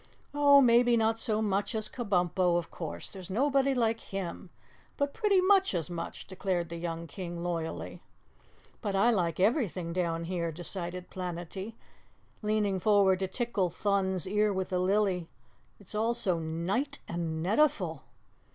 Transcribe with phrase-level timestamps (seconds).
[0.33, 4.49] "Oh, maybe not so much as Kabumpo; of course, there's nobody like HIM
[4.97, 8.01] but pretty much as much," declared the young King loyally.
[8.81, 11.75] "But I like everything down here," decided Planetty,
[12.41, 15.29] leaning forward to tickle Thun's ear with the lily.
[15.79, 18.01] "It's all so nite and netiful."